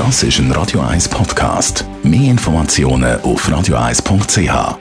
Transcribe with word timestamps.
Das 0.00 0.22
ist 0.22 0.38
ein 0.38 0.50
Radio 0.52 0.80
1 0.80 1.10
Podcast. 1.10 1.84
Mehr 2.02 2.30
Informationen 2.30 3.20
auf 3.20 3.46
radio1.ch. 3.46 4.78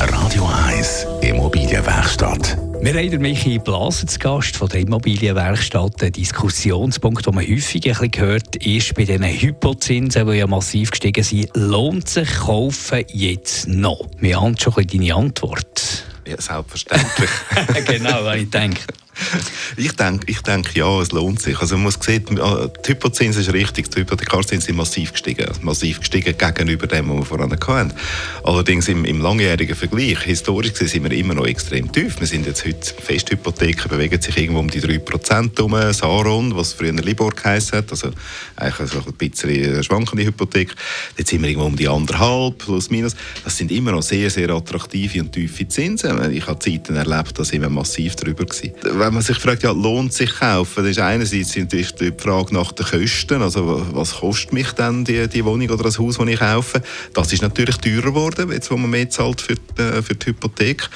Radio 0.00 0.50
1 0.66 1.06
Immobilienwerkstatt. 1.20 2.56
Wir 2.80 2.94
haben 2.94 3.10
den 3.10 3.20
Michi 3.20 3.58
Blaser 3.58 4.06
zu 4.06 4.18
Gast 4.18 4.56
von 4.56 4.70
der 4.70 4.80
Immobilienwerkstatt. 4.80 6.02
Ein 6.02 6.12
Diskussionspunkt, 6.12 7.26
den 7.26 7.34
man 7.34 7.46
häufig 7.46 7.86
ein 7.86 8.08
bisschen 8.08 8.26
hört, 8.26 8.56
ist 8.56 8.94
bei 8.94 9.04
diesen 9.04 9.22
Hypozinsen, 9.22 10.26
die 10.26 10.38
ja 10.38 10.46
massiv 10.46 10.92
gestiegen 10.92 11.22
sind, 11.22 11.50
lohnt 11.52 12.08
sich 12.08 12.32
Kaufen 12.36 13.04
jetzt 13.08 13.68
noch? 13.68 14.06
Wir 14.18 14.40
haben 14.40 14.56
schon 14.56 14.72
ein 14.78 14.86
bisschen 14.86 15.02
deine 15.02 15.14
Antwort. 15.14 16.04
Ja, 16.26 16.40
selbstverständlich. 16.40 17.30
genau, 17.86 18.32
ich 18.32 18.48
denke. 18.48 18.80
Ich 19.76 19.92
denke, 19.92 20.30
ich 20.30 20.40
denke, 20.42 20.78
ja, 20.78 21.00
es 21.00 21.12
lohnt 21.12 21.40
sich. 21.40 21.58
Also 21.60 21.76
man 21.76 21.84
muss 21.84 21.98
sehen, 22.00 22.24
die 22.28 22.88
Hypozins 22.88 23.36
ist 23.36 23.52
richtig, 23.52 23.90
die 23.90 24.00
Hypothekarzins 24.00 24.64
sind 24.64 24.76
massiv 24.76 25.12
gestiegen, 25.12 25.46
massiv 25.62 26.00
gestiegen 26.00 26.36
gegenüber 26.36 26.86
dem, 26.86 27.08
was 27.08 27.16
wir 27.18 27.24
vorhin 27.24 27.52
hatten. 27.52 27.92
Allerdings 28.42 28.88
im, 28.88 29.04
im 29.04 29.20
langjährigen 29.20 29.76
Vergleich, 29.76 30.20
historisch 30.22 30.72
gesehen, 30.72 30.88
sind 30.88 31.04
wir 31.04 31.16
immer 31.16 31.34
noch 31.34 31.46
extrem 31.46 31.90
tief. 31.92 32.18
Wir 32.18 32.26
sind 32.26 32.46
jetzt 32.46 32.64
heute, 32.66 32.94
Festhypotheken 33.02 33.88
bewegen 33.88 34.20
sich 34.20 34.36
irgendwo 34.36 34.60
um 34.60 34.68
die 34.68 34.80
3% 34.80 35.56
herum, 35.56 35.92
Saron, 35.92 36.56
was 36.56 36.72
früher 36.72 36.92
Libor 36.92 37.30
geheißen 37.30 37.78
hat, 37.78 37.90
also 37.90 38.10
eigentlich 38.56 38.80
also 38.80 38.98
ein 39.06 39.14
bisschen 39.14 39.84
schwankende 39.84 40.24
Hypothek, 40.24 40.74
jetzt 41.16 41.30
sind 41.30 41.42
wir 41.42 41.48
irgendwo 41.48 41.66
um 41.66 41.76
die 41.76 41.88
anderthalb, 41.88 42.58
plus 42.58 42.90
minus. 42.90 43.14
Das 43.44 43.56
sind 43.56 43.70
immer 43.70 43.92
noch 43.92 44.02
sehr, 44.02 44.30
sehr 44.30 44.50
attraktive 44.50 45.20
und 45.20 45.32
tiefe 45.32 45.66
Zinsen. 45.68 46.32
Ich 46.32 46.46
habe 46.46 46.58
Zeiten 46.58 46.96
erlebt, 46.96 47.38
da 47.38 47.44
sind 47.44 47.62
wir 47.62 47.70
massiv 47.70 48.16
drüber 48.16 48.44
gewesen 48.44 48.72
wenn 49.10 49.14
man 49.14 49.24
sich 49.24 49.38
fragt, 49.38 49.64
ja, 49.64 49.72
lohnt 49.72 50.12
sich 50.12 50.32
kaufen, 50.38 50.86
ist 50.86 51.00
einerseits 51.00 51.50
die 51.50 52.12
Frage 52.16 52.54
nach 52.54 52.70
den 52.70 52.86
Kosten, 52.86 53.42
also 53.42 53.84
was 53.90 54.12
kostet 54.12 54.52
mich 54.52 54.70
denn 54.70 55.04
die, 55.04 55.26
die 55.26 55.44
Wohnung 55.44 55.68
oder 55.68 55.82
das 55.82 55.98
Haus, 55.98 56.16
das 56.16 56.28
ich 56.28 56.38
kaufe? 56.38 56.80
Das 57.12 57.32
ist 57.32 57.42
natürlich 57.42 57.76
teurer 57.78 58.02
geworden, 58.02 58.52
jetzt 58.52 58.70
wo 58.70 58.76
man 58.76 58.88
mehr 58.88 59.10
zahlt 59.10 59.40
für 59.40 59.56
die, 59.56 59.82
äh, 59.82 60.00
für 60.00 60.14
die 60.14 60.26
Hypothek. 60.26 60.88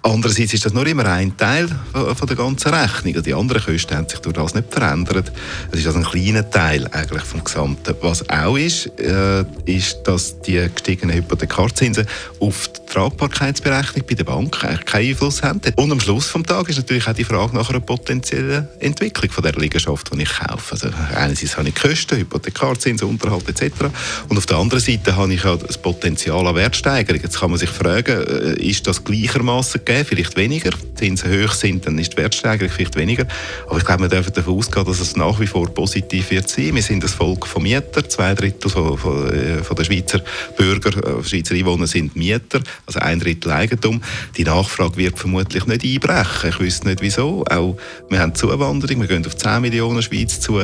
Andererseits 0.00 0.54
ist 0.54 0.64
das 0.64 0.72
nur 0.72 0.86
immer 0.86 1.04
ein 1.04 1.36
Teil 1.36 1.68
von 1.92 2.26
der 2.26 2.36
ganzen 2.36 2.72
Rechnung. 2.72 3.22
Die 3.22 3.34
anderen 3.34 3.62
Kosten 3.62 3.96
haben 3.98 4.08
sich 4.08 4.20
durch 4.20 4.34
das 4.34 4.54
nicht 4.54 4.72
verändert. 4.72 5.30
Es 5.70 5.80
ist 5.80 5.86
also 5.86 5.98
ein 5.98 6.04
kleiner 6.06 6.48
Teil 6.48 6.88
eigentlich 6.90 7.22
vom 7.22 7.44
Gesamten. 7.44 7.94
Was 8.00 8.26
auch 8.30 8.56
ist, 8.56 8.86
äh, 8.98 9.44
ist, 9.66 9.98
dass 10.04 10.40
die 10.40 10.68
gestiegenen 10.74 11.16
Hypothekarzinsen 11.16 12.06
auf 12.40 12.68
die 12.68 12.81
Tragbarkeitsberechnung 12.92 14.04
bei 14.06 14.14
der 14.14 14.24
Bank 14.24 14.62
eigentlich 14.64 14.84
keinen 14.84 15.08
Einfluss 15.08 15.42
haben. 15.42 15.60
Und 15.76 15.92
am 15.92 16.00
Schluss 16.00 16.30
des 16.32 16.42
Tages 16.42 16.76
ist 16.76 16.82
natürlich 16.82 17.08
auch 17.08 17.14
die 17.14 17.24
Frage 17.24 17.56
nach 17.56 17.70
einer 17.70 17.80
potenziellen 17.80 18.68
Entwicklung 18.80 19.30
von 19.30 19.44
der 19.44 19.54
Liegenschaft, 19.54 20.10
die 20.12 20.22
ich 20.22 20.38
kaufe. 20.38 20.72
Also 20.72 20.88
einerseits 21.14 21.56
habe 21.56 21.68
ich 21.70 21.74
Kosten, 21.74 22.18
Hypothekarzins, 22.18 23.02
Unterhalt 23.02 23.48
etc. 23.48 23.86
Und 24.28 24.36
auf 24.36 24.46
der 24.46 24.58
anderen 24.58 24.82
Seite 24.82 25.16
habe 25.16 25.32
ich 25.32 25.44
auch 25.44 25.56
das 25.56 25.78
Potenzial 25.78 26.46
an 26.46 26.54
Wertsteigerung. 26.54 27.22
Jetzt 27.22 27.40
kann 27.40 27.50
man 27.50 27.58
sich 27.58 27.70
fragen, 27.70 28.26
äh, 28.26 28.62
ist 28.62 28.86
das 28.86 29.02
gleichermaßen 29.02 29.84
gegeben, 29.84 30.06
vielleicht 30.06 30.36
weniger? 30.36 30.70
Zinsen 31.02 31.30
hoch 31.32 31.52
sind, 31.52 31.86
dann 31.86 31.98
ist 31.98 32.12
die 32.12 32.16
Wertsteigerung 32.18 32.70
vielleicht 32.70 32.96
weniger. 32.96 33.26
Aber 33.66 33.78
ich 33.78 33.84
glaube, 33.84 34.02
wir 34.02 34.08
dürfen 34.08 34.32
davon 34.32 34.58
ausgehen, 34.58 34.86
dass 34.86 35.00
es 35.00 35.16
nach 35.16 35.40
wie 35.40 35.46
vor 35.46 35.68
positiv 35.72 36.30
wird 36.30 36.48
sein. 36.48 36.74
Wir 36.74 36.82
sind 36.82 37.02
das 37.02 37.14
Volk 37.14 37.46
von 37.46 37.62
Mietern. 37.62 38.08
Zwei 38.08 38.34
Drittel 38.34 38.70
von, 38.70 38.96
von, 38.98 39.32
äh, 39.32 39.64
von 39.64 39.76
der 39.76 39.84
Schweizer 39.84 40.20
Bürger, 40.56 41.18
äh, 41.18 41.24
Schweizer 41.24 41.54
Einwohner 41.54 41.86
sind 41.86 42.14
Mieter, 42.14 42.60
also 42.86 43.00
ein 43.00 43.18
Drittel 43.18 43.50
Eigentum. 43.50 44.02
Die 44.36 44.44
Nachfrage 44.44 44.96
wird 44.96 45.18
vermutlich 45.18 45.66
nicht 45.66 45.84
einbrechen. 45.84 46.50
Ich 46.50 46.60
wüsste 46.60 46.88
nicht, 46.88 47.00
wieso 47.00 47.22
so. 47.22 47.44
Auch, 47.50 47.76
wir 48.08 48.20
haben 48.20 48.34
Zuwanderung, 48.34 49.00
wir 49.00 49.08
gehen 49.08 49.26
auf 49.26 49.36
10 49.36 49.62
Millionen 49.62 50.02
Schweiz 50.02 50.40
zu. 50.40 50.62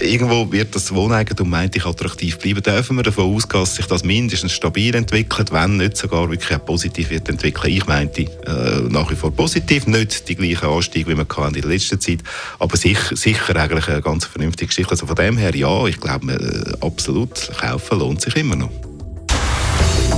Irgendwo 0.00 0.50
wird 0.52 0.74
das 0.74 0.94
Wohneigentum, 0.94 1.48
meinte 1.48 1.78
ich, 1.78 1.86
attraktiv 1.86 2.38
bleiben. 2.38 2.62
Dürfen 2.62 2.96
wir 2.96 3.02
davon 3.02 3.34
ausgehen, 3.34 3.62
dass 3.62 3.76
sich 3.76 3.86
das 3.86 4.04
mindestens 4.04 4.52
stabil 4.52 4.94
entwickelt, 4.94 5.52
wenn 5.52 5.76
nicht 5.76 5.96
sogar 5.96 6.30
wirklich 6.30 6.58
positiv 6.64 7.10
wird 7.10 7.28
entwickeln. 7.28 7.72
Ich 7.72 7.86
meinte 7.86 8.22
äh, 8.22 8.80
nach 8.88 9.10
wie 9.10 9.16
vor 9.16 9.32
positiv, 9.32 9.69
nicht 9.70 10.28
die 10.28 10.36
gleichen 10.36 10.68
Anstiege, 10.68 11.10
wie 11.10 11.16
wir 11.16 11.46
in 11.46 11.52
der 11.52 11.64
letzten 11.64 12.00
Zeit, 12.00 12.20
aber 12.58 12.76
sicher, 12.76 13.16
sicher 13.16 13.56
eigentlich 13.56 13.88
eine 13.88 14.02
ganz 14.02 14.24
vernünftige 14.26 14.66
Geschichte. 14.66 14.90
Also 14.90 15.06
von 15.06 15.16
dem 15.16 15.36
her, 15.36 15.54
ja, 15.54 15.86
ich 15.86 16.00
glaube, 16.00 16.32
äh, 16.32 16.84
absolut, 16.84 17.50
kaufen 17.58 17.98
lohnt 17.98 18.20
sich 18.20 18.36
immer 18.36 18.56
noch. 18.56 18.70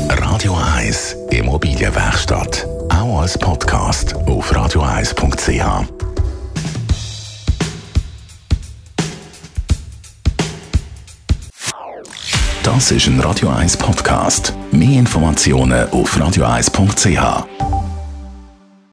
Radio 0.09 0.57
1 0.57 1.17
Immobilienwerkstatt 1.31 2.67
auch 2.89 3.21
als 3.21 3.39
Podcast 3.39 4.15
auf 4.15 4.55
radioeis.ch. 4.55 6.03
Das 12.63 12.91
ist 12.91 13.07
ein 13.07 13.21
Radio 13.21 13.49
1 13.49 13.77
Podcast. 13.77 14.55
Mehr 14.71 14.99
Informationen 15.01 15.91
auf 15.91 16.19
radioeis.ch. 16.19 17.72